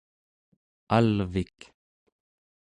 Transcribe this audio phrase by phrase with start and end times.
[0.97, 1.57] alvik